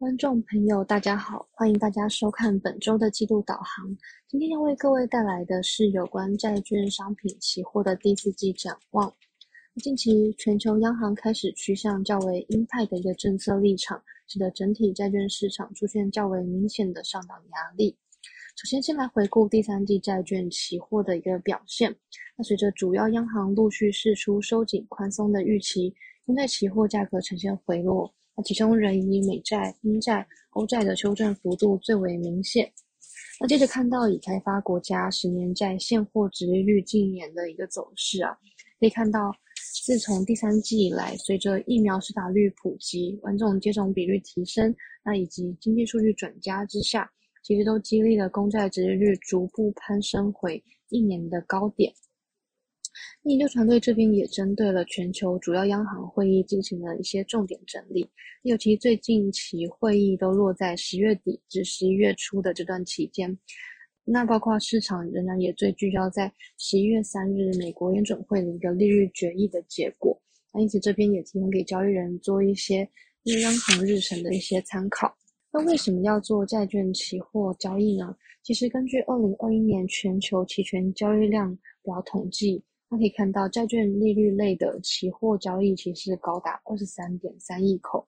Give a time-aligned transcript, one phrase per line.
[0.00, 3.94] 观众朋友，大家好，欢迎大家收看本周的季度导航。
[4.26, 9.14] 今天要为各位带来的是有关债券商品期货的第四季展望。
[9.82, 17.94] 近期全球央行开始趋向较为鹰派的一个政策立场，使得整体债券市场出现较为明显的上涨压力。
[18.56, 21.94] 首先，先来回顾第三季债券期货的一个表现。
[22.38, 28.10] 那随着主要央行陆续释出收紧宽松的预期，因为期货价格呈现回落。
[28.36, 32.70] 那其中仍以美债、英债、欧债的修正幅度最为明显。
[33.40, 38.36] 那接着看到已开发国家十年债现货值利率近年的一个走势啊，
[38.78, 39.32] 可以看到，
[39.84, 47.10] 自从第三季以来，随着疫苗施打率普及、完种接种比率提升，那以及经济数据转佳之下，
[47.42, 51.90] 其实都激励了公债值利率逐步攀升回一年的高点。
[53.24, 58.08] 研究团队这边也针对了全球主要央行会议进行了一些重点整理，
[58.42, 63.36] 尤其最近期会议都落在十月底至十一月初的这段期间，
[64.04, 70.18] 那包括市场仍然也最聚焦在十一月三日美国联准会的一个利率决议的结果，
[70.54, 72.88] 那因此这边也提供给交易人做一些
[73.42, 75.14] 央行日程的一些参考。
[75.52, 78.16] 那为什么要做债券期货交易呢？
[78.42, 82.62] 其实根据二零二一年全球期权交易量表统计。
[82.92, 88.04] 那可以看到，债券利率类的期货交易其实高达二十三点三亿口，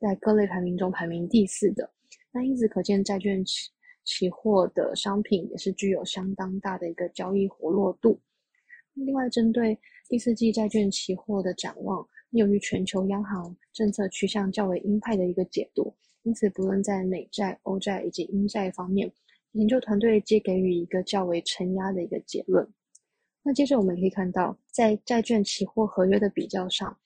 [0.00, 1.88] 在各类排名中排名第四的。
[2.32, 3.70] 那因此可见，债券期
[4.02, 8.20] 期货的商品也是具有相当大的一个交易活络度。
[8.94, 19.12] 另外，针对第四季债券期货的展望，由于全球央行政策趋向较为鹰派的一个解读，因此不论在美债、欧债以及英债方面，
[19.52, 22.68] 研究团队皆给予一个较为承压的一个结论。
[23.46, 26.98] 那接着我们可以看到，在债券期货合约的比较上，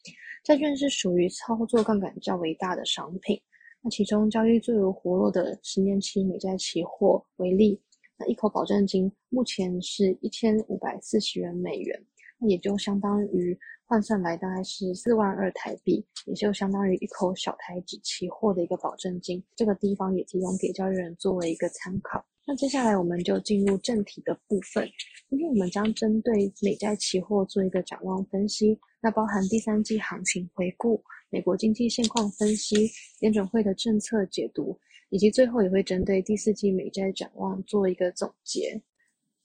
[0.44, 3.36] 债券是属于操作杠杆较为大的商品。
[3.80, 7.80] 那其中交易最为活络的十年期美债期货为例，
[8.16, 12.00] 那一口保证金目前是一千五百四十元美元，
[12.38, 19.42] 那也就相当于换算来大概是四万二台币，也就相当于一口小台纸期货的一个保证金。
[19.56, 22.24] 这个地方也提供给交易人作为一个参考。
[22.48, 24.88] 那接下来我们就进入正题的部分。
[25.28, 30.98] 今天我们将针对美债期货做一个展望分析，那包含第三季行情回顾、
[31.28, 32.88] 美国经济现况分析、
[33.20, 34.74] 联准会的政策解读，
[35.10, 38.80] 以及最后也会针对第四季美债展望做一个总结。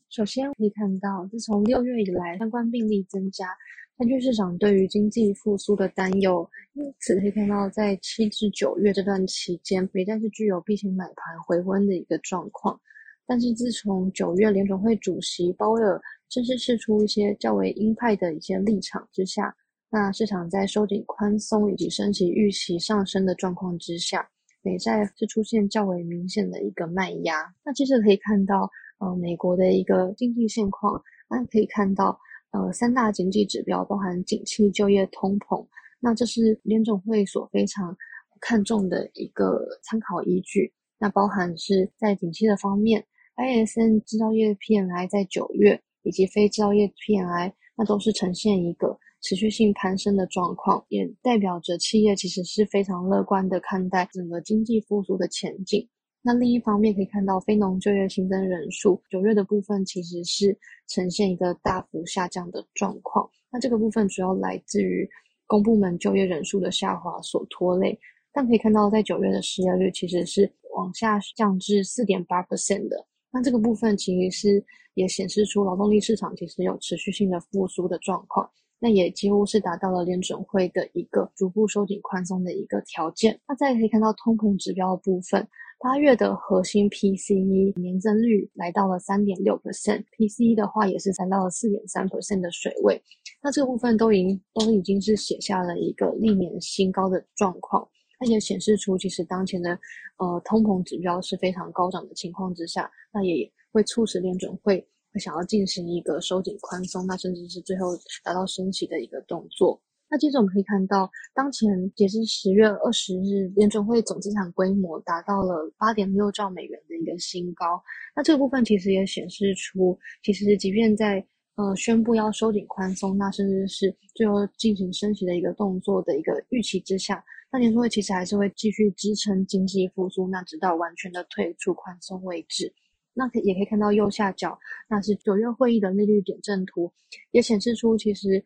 [0.10, 3.50] 首先可以看到，自从六月以来，相关病例增加，
[3.98, 12.80] 债券市场对于经济复苏的担忧，因此可以看到，在七至九月这段期间，美债是具有避险买盘回温的一个状况。
[13.28, 19.56] 但是自从九月联总会主席鲍威尔正式释出一些较为鹰派的一些立场之下，
[19.92, 24.28] 那市场在收紧宽松以及升息预期上升的状况之下，
[24.64, 27.46] 美债是出现较为明显的一个卖压。
[27.64, 28.68] 那其实可以看到，
[28.98, 31.00] 呃，美国的一个经济现况，
[31.30, 32.20] 那可以看到，
[32.54, 35.68] 呃，三大经济指标包含景气、就业、通膨，
[36.00, 37.98] 那这是联总会所非常
[38.40, 40.72] 看重的一个参考依据。
[41.00, 43.04] 那包含是在景气的方面。
[43.36, 55.90] ISM 制造业 PMI 在九月以及非制造业 PMI，那都是呈现一个持续性攀升的状况，也代表着企业其实是非常乐观的看待整个经济复苏的前景。
[56.26, 60.58] 那另一方面可以看到非农就业新增人数九月的部分其实是
[60.88, 65.08] 呈现一个大幅下降的状况，那这个部分主要来自于
[65.46, 68.00] 公部门就业人数的下滑所拖累，
[68.32, 73.06] 但可以看到在九月的失业率其实是往下降至四点八 percent 的。
[73.30, 83.38] 那这个部分其实是也显示出劳动力市场其实有持续性的复苏的状况，那也几乎是达到了联准会的一个逐步收紧宽松的一个条件。
[83.48, 85.46] 那再可以看到通膨指标的部分，
[85.84, 93.04] 八月的核心 PCE 年增率来到了三点六 percent，PCE 的话也是来到了四点三 percent 的水位。
[93.42, 97.86] 那这部分都已经都已经是写下了一个历年新高的状况。
[98.18, 99.78] 它也显示出，其实当前的
[100.20, 104.80] 呃通膨指标是非常高涨的情况之下，那也会促使联准会
[105.12, 107.88] 会想要进行一个收紧宽松，那甚至是最后
[108.24, 109.82] 达到升息的一个动作。
[110.14, 117.82] 那接着我们可以看到，当前截至十月二十日，联准会总资产规模达到了八点六兆美元的一个新高。
[118.16, 121.26] 那这个部分其实也显示出，其实即便在
[121.56, 127.26] 呃宣布要收紧宽松，那甚至是最后进行升息的一个动作的一个预期之下。
[127.52, 132.72] 那年会其实还是会继续支撑经济复苏，那直到完全的退出宽松为止。
[133.16, 136.92] 那可也可以看到右下角，那是九月会议的利率点阵图，
[137.32, 138.44] 也显示出其实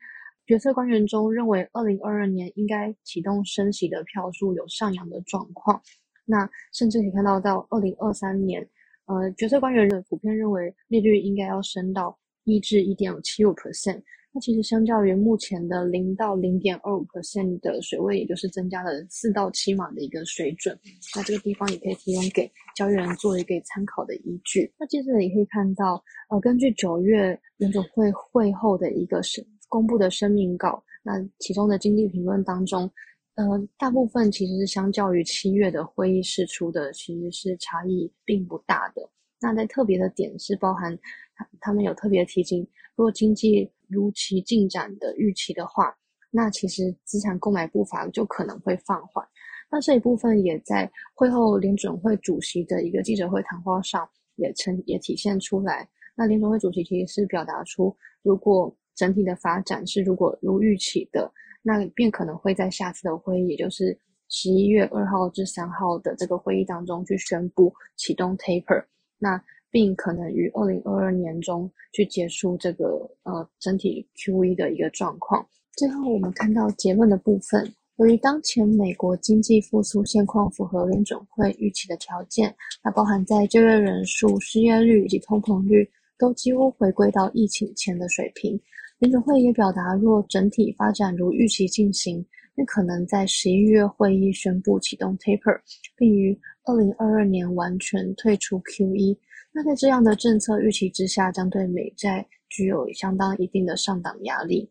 [0.48, 5.80] 决策官员中认为二零二二年应该启动升息的票数有上扬的状况。
[6.26, 8.66] 那甚至可以看到，到二零二三年，
[9.06, 14.02] 呃，决策官员的普遍认为利率应该要升到一至一点七五 percent。
[14.34, 20.78] 那其实相较于目前的零到零点二五 percent 的水位，也就是增加了四到七码的一个水准。
[21.16, 24.72] 那这个地方也可以提供给交易人做一个参考的依据。
[24.78, 32.90] 那接着也可以看到，呃，根据九月联总会会后的一个审公布的声明稿，那其中的经济评论当中。
[33.36, 33.46] 呃，
[33.78, 39.10] 大部分其实是相较于七月的会议释出的，其实是差异并不大的。
[39.40, 40.98] 那在特别的点是包含，
[41.36, 45.96] 他他们有特别提醒，如果经济如期进展的预期的话，
[46.32, 49.24] 那其实资产购买步伐就可能会放缓。
[49.70, 55.88] 那这一部分也在会后联准会主席的一个记者会谈话上也呈也体现出来。
[56.16, 61.32] 那联准会主席其实是表达出，如果整体的发展是如果如预期的。
[61.64, 63.98] 那便可能会在下次的会议，也就是
[64.30, 68.86] 十一月二号至三号的这个会议当中去宣布启动 taper，
[69.18, 72.86] 那并可能于二零二二年中去结束这个
[73.24, 75.46] 呃整体 QE 的一个状况。
[75.74, 88.58] 最后我们看到结论的部分，由于当前美国经济复苏现况符合联准会预期的条件，那包含在就业人数、失业率以及通膨率都几乎回归到疫情前的水平。
[89.00, 95.60] 联准会也表达，若整体发展如预期进行，那可能在十一月会议宣布启动 taper，
[95.96, 99.16] 并于二零二二年完全退出 QE。
[99.54, 104.68] 那在这样的政策预期之下，将对美债具有相当一定的上档压力。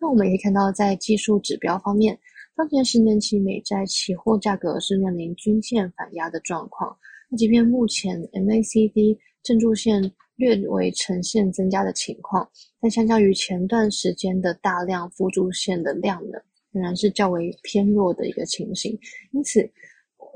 [0.00, 2.16] 那我们也可以看到，在技术指标方面，
[2.54, 6.96] 当前十年期美债期货价格是面临均线反压的状况。
[7.28, 10.12] 那即便目前 MACD 正柱线。
[10.38, 12.48] 略为呈现增加的情况，
[12.80, 16.38] 但相较于前段时间的大量辅助线的量呢，
[16.70, 18.96] 仍然是较为偏弱的一个情形。
[19.32, 19.68] 因此，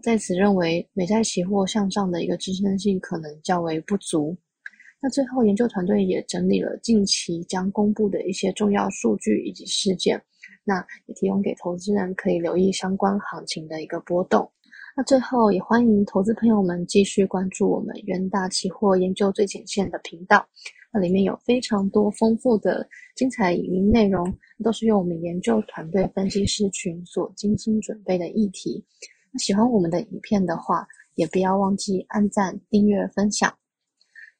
[0.02, 4.36] 在此认为美债期货向上的一个支撑性可能较为不足。
[5.00, 10.20] 那最后，研究团队也整理了近期将公布的一些重要数据以及事件，
[10.64, 14.50] 那也提供给投资人可以留意相关行情的一个波动。
[14.94, 20.46] 那最后也欢迎投资朋友们继续关注我们元大期货研究最前线的频道，
[20.92, 22.86] 那里面有非常多丰富的
[23.16, 24.22] 精彩影音内容，
[24.62, 28.84] 都是由我们研究团队分析师群所精心准备的议题。
[29.30, 33.50] 那喜欢我们的影片的话，也不要忘记按赞、订阅、分享。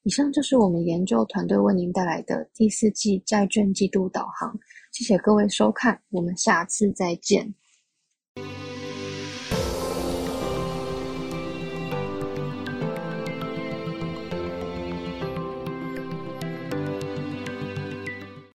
[0.03, 4.55] 以上就是我们研究团队为您带来的第四季债券季度导航，
[4.93, 7.55] 谢谢各位收看，我们下次再见。